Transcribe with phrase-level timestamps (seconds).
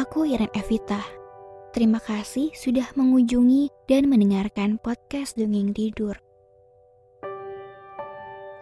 [0.00, 1.04] Aku Iren Evita.
[1.76, 6.16] Terima kasih sudah mengunjungi dan mendengarkan podcast Dongeng Tidur.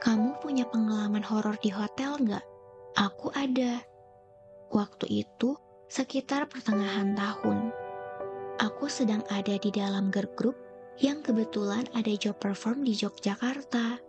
[0.02, 2.42] Kamu punya pengalaman horor di hotel nggak?
[2.98, 3.78] Aku ada.
[4.74, 5.54] Waktu itu
[5.86, 7.70] sekitar pertengahan tahun.
[8.58, 10.58] Aku sedang ada di dalam girl group
[10.98, 14.02] yang kebetulan ada job perform di Yogyakarta.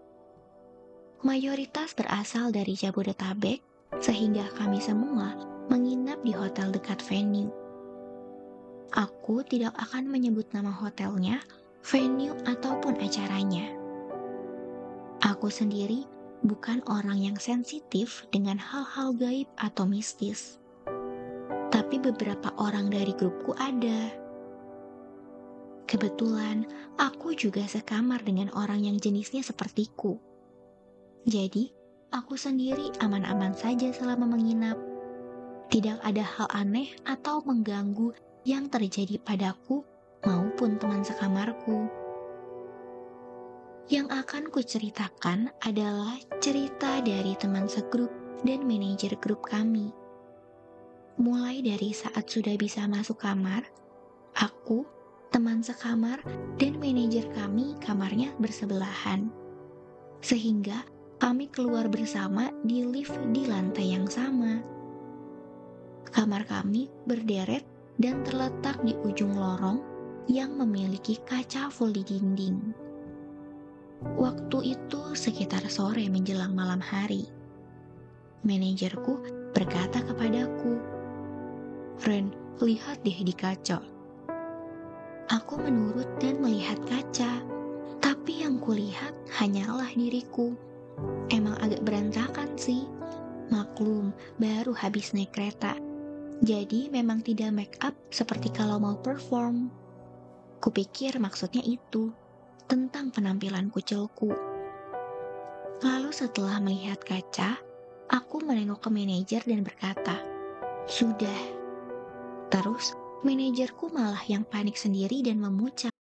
[1.21, 3.61] Mayoritas berasal dari Jabodetabek,
[4.01, 7.53] sehingga kami semua menginap di hotel dekat venue.
[8.89, 11.37] Aku tidak akan menyebut nama hotelnya,
[11.85, 13.69] venue, ataupun acaranya.
[15.21, 16.09] Aku sendiri
[16.41, 20.57] bukan orang yang sensitif dengan hal-hal gaib atau mistis.
[21.69, 24.09] Tapi beberapa orang dari grupku ada.
[25.85, 26.65] Kebetulan,
[26.97, 30.17] aku juga sekamar dengan orang yang jenisnya sepertiku.
[31.29, 31.69] Jadi,
[32.09, 34.88] aku sendiri aman-aman saja selama menginap.
[35.69, 38.09] Tidak ada hal aneh atau mengganggu
[38.41, 39.85] yang terjadi padaku
[40.25, 41.85] maupun teman sekamarku.
[43.85, 48.09] Yang akan kuceritakan adalah cerita dari teman segrup
[48.41, 49.93] dan manajer grup kami.
[51.21, 53.61] Mulai dari saat sudah bisa masuk kamar,
[54.41, 54.89] aku,
[55.29, 56.17] teman sekamar,
[56.57, 59.29] dan manajer kami kamarnya bersebelahan.
[60.25, 60.81] Sehingga
[61.21, 64.78] kami keluar bersama di lift di lantai yang sama.
[66.09, 67.61] Kamar kami berderet
[68.01, 69.77] dan terletak di ujung lorong
[70.29, 72.73] yang memiliki kaca full di dinding.
[74.15, 77.27] Waktu itu sekitar sore menjelang malam hari.
[78.47, 79.19] Manajerku
[79.51, 80.79] berkata kepadaku,
[82.07, 82.31] Ren,
[82.63, 83.83] lihat deh di kaca.
[85.29, 87.43] Aku menurut dan melihat kaca,
[87.99, 90.55] tapi yang kulihat hanyalah diriku.
[91.27, 92.87] Emang agak berantakan sih.
[93.51, 95.88] Maklum, baru habis naik kereta.
[96.39, 99.67] Jadi memang tidak make up seperti kalau mau perform.
[100.63, 102.15] Kupikir maksudnya itu
[102.63, 104.31] tentang penampilan kucilku.
[105.83, 107.59] Lalu setelah melihat kaca,
[108.07, 110.19] aku menengok ke manajer dan berkata,
[110.87, 111.59] Sudah.
[112.47, 115.91] Terus, manajerku malah yang panik sendiri dan memucat.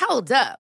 [0.00, 0.67] Hold up.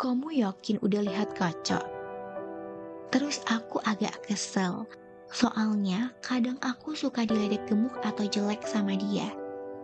[0.00, 1.84] Kamu yakin udah lihat kaca?
[3.12, 4.88] Terus aku agak kesel.
[5.28, 9.28] Soalnya kadang aku suka diledek gemuk atau jelek sama dia.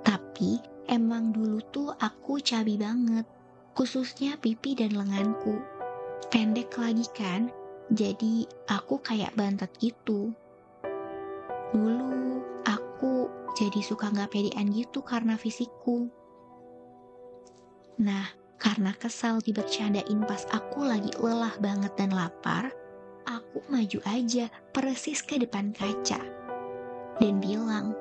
[0.09, 3.29] Tapi emang dulu tuh aku cabi banget.
[3.77, 5.61] Khususnya pipi dan lenganku.
[6.33, 7.53] Pendek lagi kan?
[7.93, 10.33] Jadi aku kayak bantet gitu.
[11.77, 16.09] Dulu aku jadi suka gak pedean gitu karena fisikku.
[18.01, 22.73] Nah, karena kesal dibercandain pas aku lagi lelah banget dan lapar,
[23.29, 26.21] aku maju aja persis ke depan kaca.
[27.21, 27.97] Dan bilang,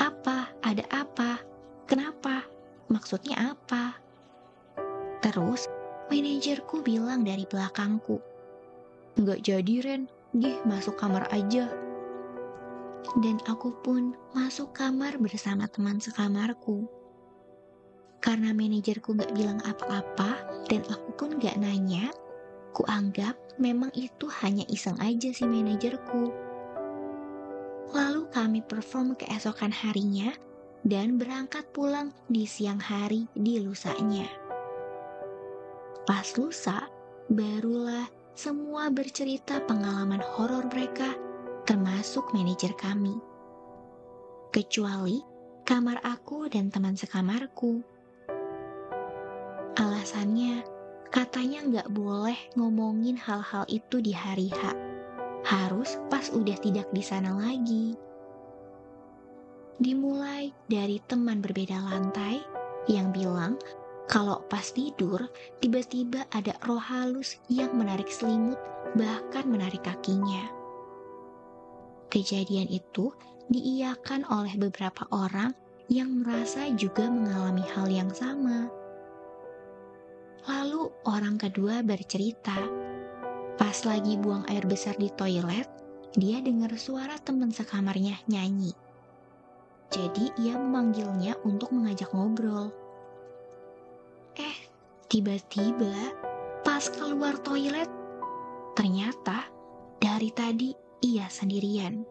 [0.00, 1.40] apa, ada apa,
[1.88, 2.44] kenapa,
[2.88, 3.96] maksudnya apa?
[5.20, 5.68] Terus,
[6.12, 8.20] manajerku bilang dari belakangku,
[9.14, 10.02] Nggak jadi Ren,
[10.34, 11.70] gih masuk kamar aja.
[13.22, 16.90] Dan aku pun masuk kamar bersama teman sekamarku.
[18.24, 22.08] Karena manajerku gak bilang apa-apa dan aku pun gak nanya,
[22.72, 26.32] ku anggap memang itu hanya iseng aja si manajerku.
[27.92, 30.32] Lalu kami perform keesokan harinya
[30.88, 34.24] dan berangkat pulang di siang hari di lusanya.
[36.08, 36.88] Pas lusa,
[37.28, 41.12] barulah semua bercerita pengalaman horor mereka,
[41.68, 43.20] termasuk manajer kami.
[44.48, 45.20] Kecuali
[45.64, 47.93] kamar aku dan teman sekamarku.
[49.74, 50.62] Alasannya,
[51.10, 54.70] katanya nggak boleh ngomongin hal-hal itu di hari H.
[55.42, 57.98] Harus pas udah tidak di sana lagi.
[59.74, 62.38] Dimulai dari teman berbeda lantai
[62.86, 63.58] yang bilang
[64.06, 65.26] kalau pas tidur
[65.58, 68.60] tiba-tiba ada roh halus yang menarik selimut
[68.94, 70.46] bahkan menarik kakinya.
[72.14, 73.10] Kejadian itu
[73.50, 75.50] diiyakan oleh beberapa orang
[75.90, 78.70] yang merasa juga mengalami hal yang sama.
[80.44, 82.56] Lalu orang kedua bercerita,
[83.56, 85.64] pas lagi buang air besar di toilet,
[86.12, 88.76] dia dengar suara teman sekamarnya nyanyi.
[89.88, 92.68] Jadi ia memanggilnya untuk mengajak ngobrol.
[94.36, 94.58] Eh,
[95.08, 96.12] tiba-tiba
[96.60, 97.88] pas keluar toilet,
[98.76, 99.48] ternyata
[99.96, 102.04] dari tadi ia sendirian.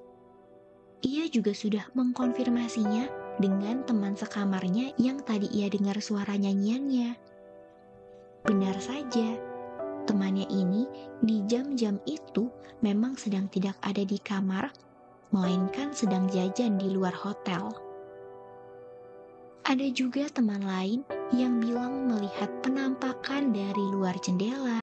[1.03, 7.32] Ia juga sudah mengkonfirmasinya dengan teman sekamarnya yang tadi ia dengar suara nyanyiannya.
[8.44, 9.40] Benar saja,
[10.04, 10.84] temannya ini
[11.24, 12.51] di jam-jam itu
[12.84, 14.68] memang sedang tidak ada di kamar,
[15.31, 17.72] melainkan sedang jajan di luar hotel.
[19.63, 24.82] Ada juga teman lain yang bilang melihat penampakan dari luar jendela.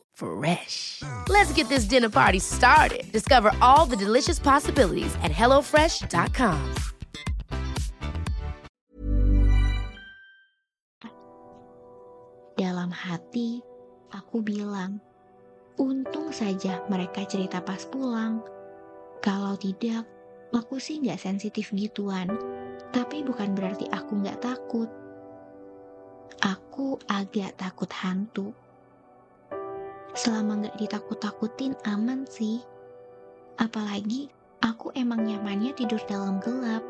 [0.13, 1.03] Fresh.
[1.29, 3.11] Let's get this dinner party started.
[3.11, 6.61] Discover all the delicious possibilities at hellofresh.com.
[12.61, 13.57] Dalam hati,
[14.13, 15.01] aku bilang,
[15.81, 18.37] untung saja mereka cerita pas pulang.
[19.25, 20.05] Kalau tidak,
[20.53, 22.29] aku sih nggak sensitif gituan.
[22.93, 24.89] Tapi bukan berarti aku nggak takut.
[26.45, 28.53] Aku agak takut hantu.
[30.11, 32.59] Selama nggak ditakut-takutin aman sih.
[33.59, 34.27] Apalagi
[34.59, 36.83] aku emang nyamannya tidur dalam gelap.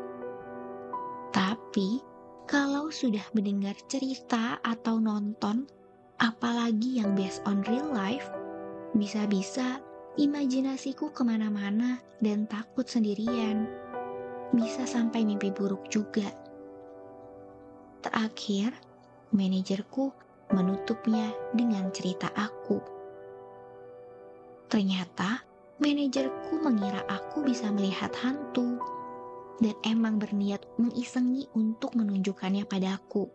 [1.32, 2.02] Tapi
[2.50, 5.64] kalau sudah mendengar cerita atau nonton,
[6.18, 8.28] apalagi yang based on real life,
[8.92, 9.80] bisa-bisa
[10.20, 13.64] imajinasiku ke mana-mana dan takut sendirian.
[14.52, 16.28] Bisa sampai mimpi buruk juga.
[18.04, 18.76] Terakhir,
[19.32, 20.12] manajerku
[20.52, 23.01] menutupnya dengan cerita aku.
[24.72, 25.44] Ternyata,
[25.84, 28.80] manajerku mengira aku bisa melihat hantu
[29.60, 33.28] dan emang berniat mengisengi untuk menunjukkannya padaku.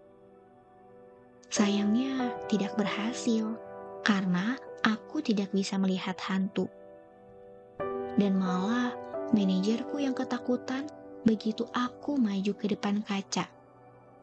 [1.54, 3.54] Sayangnya tidak berhasil
[4.02, 6.66] karena aku tidak bisa melihat hantu.
[8.18, 8.98] Dan malah
[9.30, 10.90] manajerku yang ketakutan
[11.22, 13.46] begitu aku maju ke depan kaca,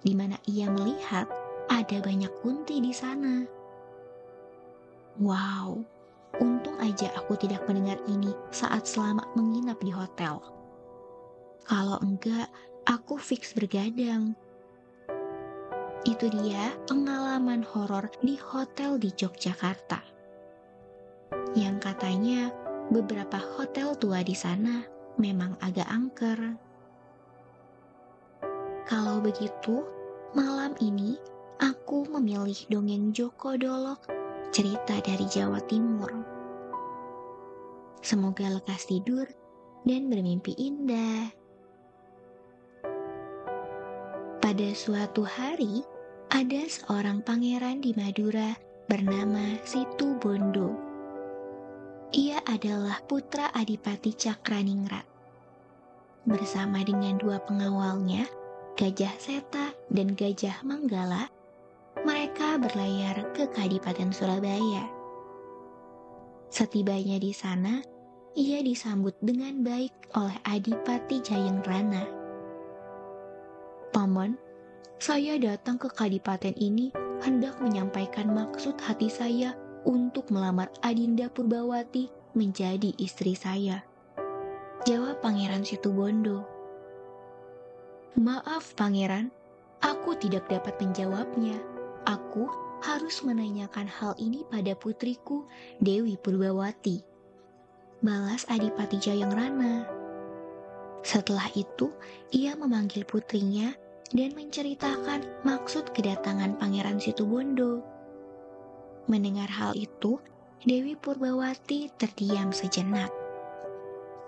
[0.03, 1.31] di mana ia melihat
[1.71, 3.47] ada banyak kunti di sana.
[5.23, 5.94] Wow,
[6.41, 10.41] untung aja aku tidak mendengar ini saat selama menginap di hotel.
[11.65, 12.49] Kalau enggak,
[12.85, 14.37] aku fix bergadang.
[16.05, 20.05] Itu dia pengalaman horor di hotel di Yogyakarta.
[21.57, 22.53] Yang katanya
[22.93, 24.85] beberapa hotel tua di sana
[25.17, 26.41] memang agak angker.
[28.85, 29.81] Kalau begitu,
[30.37, 31.17] malam ini
[31.65, 34.24] aku memilih dongeng Joko Dolok
[34.55, 36.15] cerita dari Jawa Timur.
[38.07, 39.27] Semoga lekas tidur
[39.83, 41.35] dan bermimpi indah.
[44.39, 45.83] Pada suatu hari,
[46.31, 48.55] ada seorang pangeran di Madura
[48.87, 50.71] bernama Situ Bondo.
[52.15, 55.03] Ia adalah putra Adipati Cakraningrat.
[56.31, 58.31] Bersama dengan dua pengawalnya,
[58.79, 61.34] Gajah Seta dan Gajah Manggala,
[62.59, 64.87] berlayar ke Kadipaten Surabaya.
[66.51, 67.83] Setibanya di sana,
[68.39, 72.07] ia disambut dengan baik oleh Adipati Jayeng Rana.
[73.91, 74.39] Paman,
[74.99, 79.55] saya datang ke Kadipaten ini hendak menyampaikan maksud hati saya
[79.87, 83.83] untuk melamar Adinda Purbawati menjadi istri saya.
[84.87, 86.45] Jawab Pangeran Situbondo.
[88.15, 89.35] Maaf, Pangeran,
[89.85, 91.61] Aku tidak dapat menjawabnya.
[92.05, 92.53] Aku
[92.85, 95.49] harus menanyakan hal ini pada putriku,
[95.81, 97.01] Dewi Purbawati.
[98.05, 99.89] Balas Adipati Jayang Rana.
[101.01, 101.89] Setelah itu,
[102.29, 103.73] ia memanggil putrinya
[104.13, 107.81] dan menceritakan maksud kedatangan Pangeran Situbondo.
[109.09, 110.21] Mendengar hal itu,
[110.69, 113.09] Dewi Purbawati terdiam sejenak.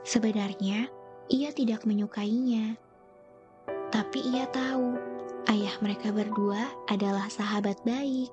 [0.09, 0.89] Sebenarnya,
[1.29, 2.81] ia tidak menyukainya.
[3.93, 5.16] Tapi ia tahu,
[5.51, 8.31] ayah mereka berdua adalah sahabat baik.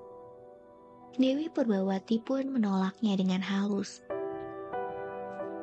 [1.13, 4.01] Dewi Purbawati pun menolaknya dengan halus.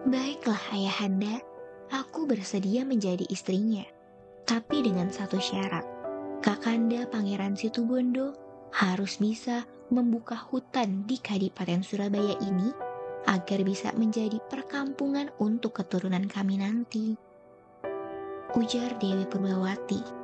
[0.06, 1.42] Baiklah ayahanda,
[1.90, 3.82] aku bersedia menjadi istrinya.
[4.46, 5.82] Tapi dengan satu syarat,
[6.38, 8.32] Kakanda Pangeran Situbondo
[8.70, 12.70] harus bisa membuka hutan di Kadipaten Surabaya ini
[13.26, 17.18] agar bisa menjadi perkampungan untuk keturunan kami nanti.
[18.54, 20.19] Ujar Dewi Purbawati.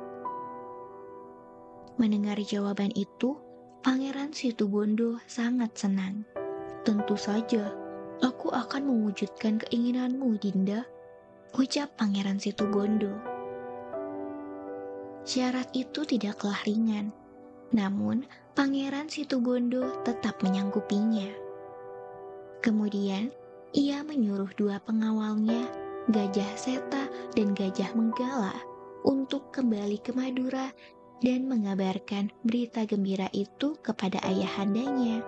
[1.97, 3.33] Mendengar jawaban itu,
[3.81, 6.29] Pangeran Situbondo sangat senang.
[6.85, 7.73] Tentu saja,
[8.21, 10.85] aku akan mewujudkan keinginanmu, Dinda.
[11.57, 13.17] Ucap Pangeran Situbondo.
[15.25, 17.09] Syarat itu tidaklah ringan,
[17.73, 21.33] namun Pangeran Situbondo tetap menyanggupinya.
[22.61, 23.33] Kemudian,
[23.73, 25.65] ia menyuruh dua pengawalnya,
[26.13, 28.53] Gajah Seta dan Gajah Menggala,
[29.01, 30.69] untuk kembali ke Madura
[31.21, 35.25] dan mengabarkan berita gembira itu kepada ayahandanya.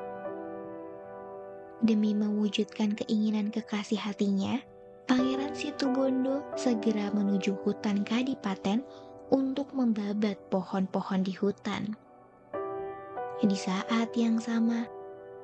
[1.80, 4.60] Demi mewujudkan keinginan kekasih hatinya,
[5.10, 8.86] Pangeran Situbondo segera menuju hutan Kadipaten
[9.34, 11.98] untuk membabat pohon-pohon di hutan.
[13.40, 14.86] Di saat yang sama,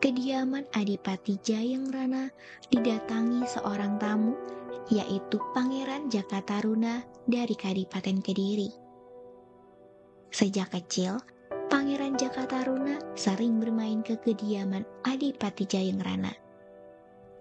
[0.04, 2.30] kediaman Adipati Jayeng Rana
[2.68, 4.36] didatangi seorang tamu,
[4.92, 8.85] yaitu Pangeran Jakataruna dari Kadipaten Kediri.
[10.36, 11.16] Sejak kecil,
[11.72, 16.36] Pangeran Jakataruna sering bermain ke kediaman Adipati Jayeng Rana.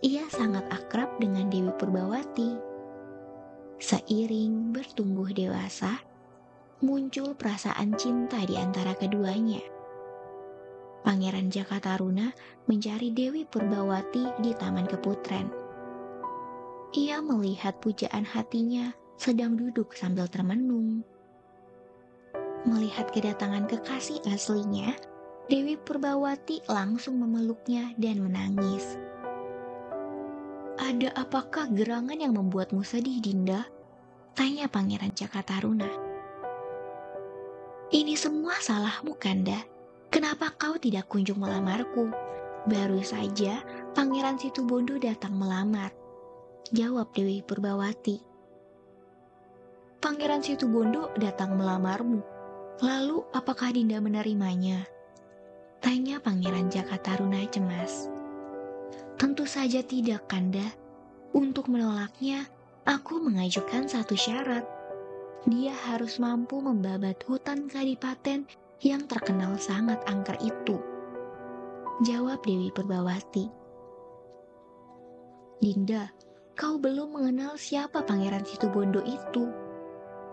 [0.06, 2.54] Ia sangat akrab dengan Dewi Purbawati.
[3.82, 6.06] Seiring bertumbuh dewasa,
[6.86, 9.58] muncul perasaan cinta di antara keduanya.
[11.02, 12.30] Pangeran Jakataruna
[12.70, 15.50] mencari Dewi Purbawati di Taman Keputren.
[16.94, 21.02] Ia melihat pujaan hatinya sedang duduk sambil termenung.
[22.64, 24.96] Melihat kedatangan kekasih aslinya,
[25.52, 28.96] Dewi Purbawati langsung memeluknya dan menangis.
[30.80, 33.68] Ada apakah gerangan yang membuatmu sedih, Dinda?
[34.32, 35.86] Tanya Pangeran Jakataruna.
[37.92, 39.60] Ini semua salahmu, Kanda.
[40.08, 42.08] Kenapa kau tidak kunjung melamarku?
[42.64, 43.60] Baru saja
[43.92, 45.92] Pangeran Situbondo datang melamar.
[46.72, 48.18] Jawab Dewi Purbawati.
[50.00, 52.33] Pangeran Situbondo datang melamarmu.
[52.82, 54.82] Lalu apakah Dinda menerimanya?
[55.78, 58.10] Tanya Pangeran Jakataruna cemas.
[59.14, 60.64] Tentu saja tidak, Kanda.
[61.30, 62.50] Untuk menolaknya,
[62.82, 64.66] aku mengajukan satu syarat.
[65.46, 68.48] Dia harus mampu membabat hutan kadipaten
[68.82, 70.80] yang terkenal sangat angker itu?
[72.02, 73.46] Jawab Dewi Purbawati.
[75.62, 76.10] Dinda,
[76.58, 79.63] kau belum mengenal siapa Pangeran Situbondo itu.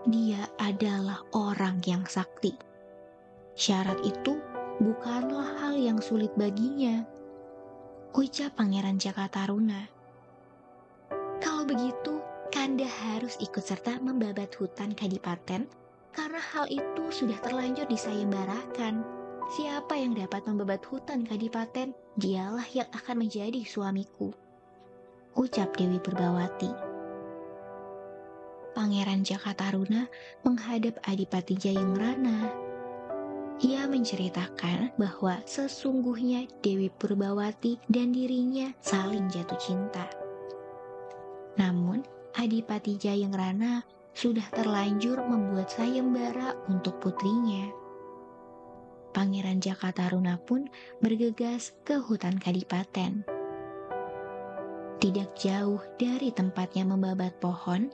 [0.02, 2.58] Dia adalah orang yang sakti.
[3.54, 4.40] Syarat itu
[4.82, 7.06] bukanlah hal yang sulit baginya.
[8.10, 9.86] Ucap Pangeran Jakataruna.
[11.38, 12.18] Kalau begitu,
[12.52, 15.64] Kanda harus ikut serta membabat hutan Kadipaten
[16.12, 19.00] karena hal itu sudah terlanjur disayembarakan.
[19.56, 24.32] Siapa yang dapat membebat hutan kadipaten, dialah yang akan menjadi suamiku.
[25.32, 26.91] Ucap Dewi Purbawati.
[28.72, 30.08] Pangeran Jakataruna
[30.48, 32.48] menghadap Adipati Jayeng Rana.
[33.60, 40.08] Ia menceritakan bahwa sesungguhnya Dewi Purbawati dan dirinya saling jatuh cinta.
[41.60, 42.00] Namun,
[42.32, 43.84] Adipati Jayeng Rana
[44.16, 47.68] sudah terlanjur membuat sayembara untuk putrinya.
[49.12, 50.72] Pangeran Jakataruna pun
[51.04, 53.28] bergegas ke hutan Kadipaten.
[54.96, 57.92] Tidak jauh dari tempatnya membabat pohon,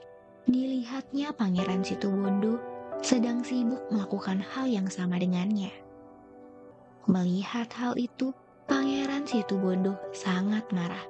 [0.49, 2.57] dilihatnya Pangeran Situbondo
[3.05, 5.69] sedang sibuk melakukan hal yang sama dengannya.
[7.05, 8.33] Melihat hal itu,
[8.65, 11.05] Pangeran Situbondo sangat marah,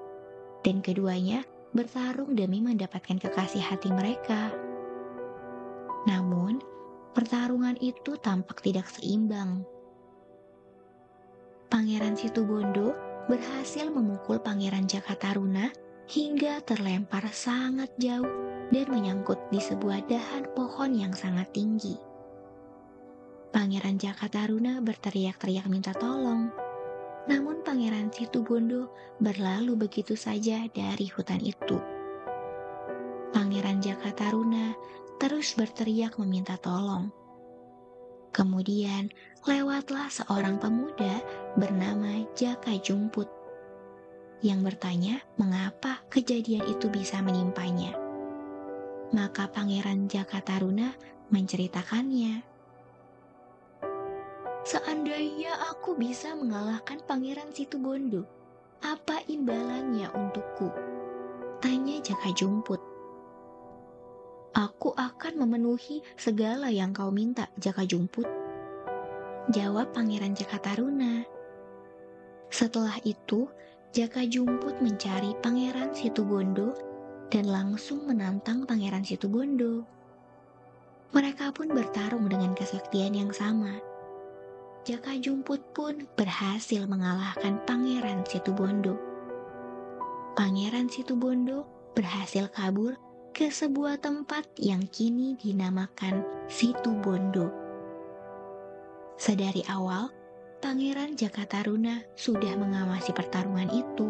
[0.61, 4.51] dan keduanya bertarung demi mendapatkan kekasih hati mereka.
[6.03, 6.59] Namun,
[7.15, 9.63] pertarungan itu tampak tidak seimbang.
[11.71, 12.91] Pangeran Situbondo
[13.31, 15.71] berhasil memukul Pangeran Jakataruna
[16.09, 21.97] hingga terlempar sangat jauh dan menyangkut di sebuah dahan pohon yang sangat tinggi.
[23.49, 26.53] Pangeran Jakataruna berteriak-teriak minta tolong.
[27.25, 31.81] Namun Pangeran Situbondo berlalu begitu saja dari hutan itu.
[33.33, 34.77] Pangeran Jakataruna
[35.17, 37.09] terus berteriak meminta tolong.
[38.29, 39.09] Kemudian
[39.49, 41.21] lewatlah seorang pemuda
[41.57, 43.25] bernama Jaka Jumput
[44.45, 48.08] yang bertanya mengapa kejadian itu bisa menimpanya.
[49.09, 50.93] Maka Pangeran Jakataruna
[51.33, 52.45] menceritakannya.
[54.61, 58.29] Seandainya aku bisa mengalahkan Pangeran Situbondo,
[58.85, 60.69] apa imbalannya untukku?
[61.57, 62.77] Tanya Jaka Jumput.
[64.53, 68.29] Aku akan memenuhi segala yang kau minta, Jaka Jumput.
[69.49, 71.25] Jawab Pangeran Jaka Taruna.
[72.53, 73.49] Setelah itu,
[73.89, 76.88] Jaka Jumput mencari Pangeran Situbondo
[77.29, 79.85] dan langsung menantang Pangeran Situbondo.
[81.13, 83.81] Mereka pun bertarung dengan kesaktian yang sama.
[84.85, 88.97] Jaka Jumput pun berhasil mengalahkan Pangeran Situbondo.
[90.37, 92.97] Pangeran Situbondo berhasil kabur
[93.33, 97.53] ke sebuah tempat yang kini dinamakan Situ Bondo.
[99.19, 100.09] Sedari awal,
[100.59, 104.07] Pangeran Jakataruna sudah mengawasi pertarungan itu.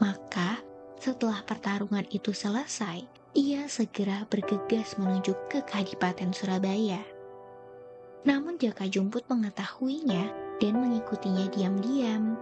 [0.00, 0.60] Maka,
[1.04, 3.04] setelah pertarungan itu selesai,
[3.36, 7.04] ia segera bergegas menuju ke Kadipaten Surabaya.
[8.24, 10.32] Namun Jaka Jumput mengetahuinya
[10.64, 12.40] dan mengikutinya diam-diam.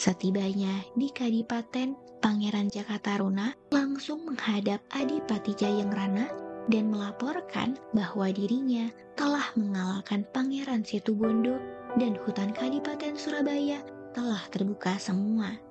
[0.00, 1.92] Setibanya di Kadipaten,
[2.24, 6.32] Pangeran Jakataruna langsung menghadap Adipati Jayangrana
[6.72, 8.88] dan melaporkan bahwa dirinya
[9.20, 11.60] telah mengalahkan Pangeran Situbondo
[12.00, 13.84] dan hutan Kadipaten Surabaya
[14.16, 15.69] telah terbuka semua.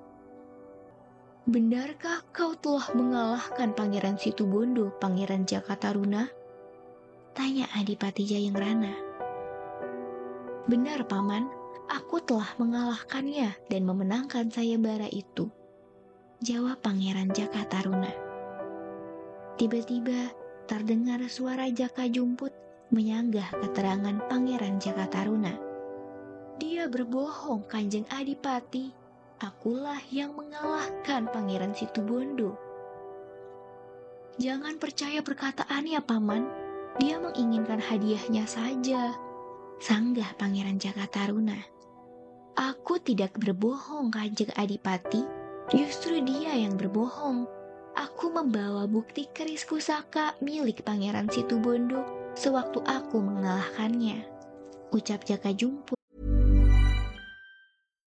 [1.48, 6.28] Benarkah kau telah mengalahkan Pangeran Situbondo, Pangeran Jakataruna?
[7.32, 8.92] Tanya Adipati Jayangrana.
[10.68, 15.50] Benar, Paman, Aku telah mengalahkannya dan memenangkan sayembara itu.
[16.38, 18.14] Jawab Pangeran Jaka Taruna.
[19.58, 20.30] Tiba-tiba
[20.70, 22.54] terdengar suara Jaka Jumput
[22.94, 25.58] menyanggah keterangan Pangeran Jaka Taruna.
[26.62, 28.99] Dia berbohong Kanjeng Adipati.
[29.40, 32.60] Akulah yang mengalahkan Pangeran Situbondo.
[34.36, 36.44] Jangan percaya perkataannya, Paman.
[37.00, 39.16] Dia menginginkan hadiahnya saja.
[39.80, 41.56] Sanggah Pangeran Jaka Taruna.
[42.52, 45.24] Aku tidak berbohong kanjeng Adipati,
[45.72, 47.48] justru dia yang berbohong.
[47.96, 52.04] Aku membawa bukti keris pusaka milik Pangeran Situbondo
[52.36, 54.20] sewaktu aku mengalahkannya.
[54.92, 55.99] Ucap Jaka Jumpu.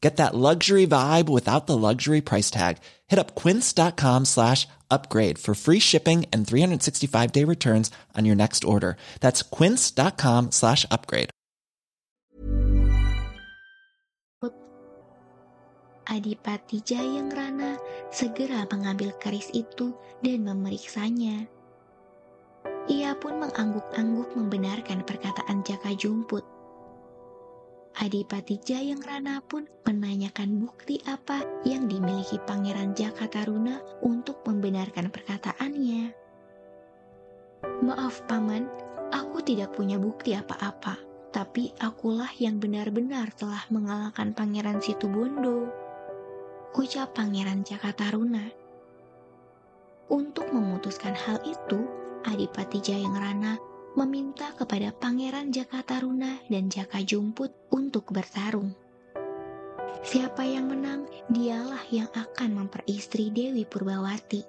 [0.00, 2.78] Get that luxury vibe without the luxury price tag.
[3.06, 8.96] Hit up quince.com slash upgrade for free shipping and 365-day returns on your next order.
[9.20, 11.28] That's quince.com slash upgrade.
[16.10, 17.78] Adipati Jayangrana
[18.10, 19.94] segera mengambil keris itu
[20.26, 21.46] dan memeriksanya.
[22.90, 26.42] Ia pun mengangguk-angguk membenarkan perkataan Jaka Jumput.
[27.98, 36.14] Adipati Jayang Rana pun menanyakan bukti apa yang dimiliki Pangeran Jaka Taruna untuk membenarkan perkataannya.
[37.82, 38.70] Maaf paman,
[39.10, 41.02] aku tidak punya bukti apa-apa,
[41.34, 45.66] tapi akulah yang benar-benar telah mengalahkan Pangeran Situbondo.
[46.70, 48.46] Ucap Pangeran Jaka Taruna.
[50.06, 51.90] Untuk memutuskan hal itu,
[52.22, 58.70] Adipati Jayangrana meminta kepada Pangeran Jakataruna dan Jaka Jumput untuk bertarung.
[60.06, 64.46] Siapa yang menang, dialah yang akan memperistri Dewi Purbawati.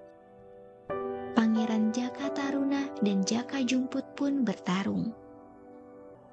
[1.34, 5.10] Pangeran Jakataruna dan Jaka Jumput pun bertarung.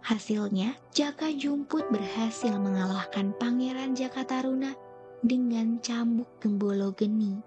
[0.05, 4.77] Hasilnya, Jaka Jumput berhasil mengalahkan Pangeran Jakataruna
[5.25, 7.41] dengan cambuk Gembolo Geni.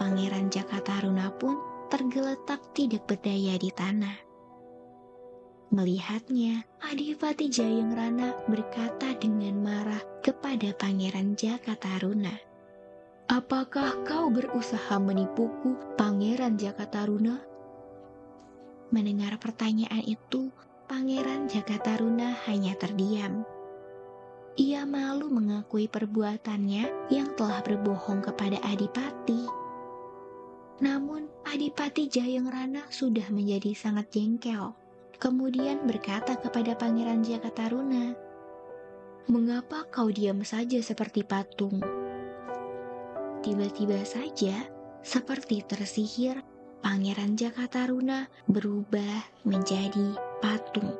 [0.00, 1.58] Pangeran Jakataruna pun
[1.92, 4.25] tergeletak tidak berdaya di tanah.
[5.76, 12.32] Melihatnya, Adipati Jayangrana berkata dengan marah kepada Pangeran Jakataruna.
[13.28, 17.44] Apakah kau berusaha menipuku, Pangeran Jakataruna?
[18.88, 20.48] Mendengar pertanyaan itu,
[20.88, 23.44] Pangeran Jakataruna hanya terdiam.
[24.56, 29.44] Ia malu mengakui perbuatannya yang telah berbohong kepada Adipati.
[30.80, 34.85] Namun, Adipati Jayeng Rana sudah menjadi sangat jengkel.
[35.16, 38.12] Kemudian berkata kepada Pangeran Jakataruna,
[39.26, 41.82] Mengapa kau diam saja seperti patung?
[43.42, 44.70] Tiba-tiba saja,
[45.02, 46.46] seperti tersihir,
[46.78, 50.94] Pangeran Jakataruna berubah menjadi patung.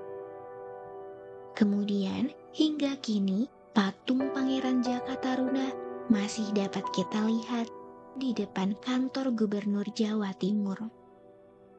[1.54, 5.70] Kemudian, hingga kini, patung Pangeran Jakataruna
[6.10, 7.70] masih dapat kita lihat
[8.18, 11.05] di depan kantor Gubernur Jawa Timur.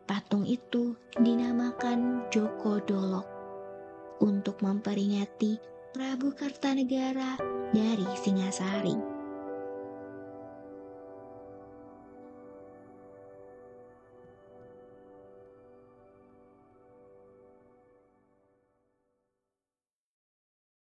[0.07, 3.27] Patung itu dinamakan Joko Dolok
[4.23, 5.59] untuk memperingati
[5.91, 7.35] Prabu Kartanegara
[7.75, 9.16] dari Singasari.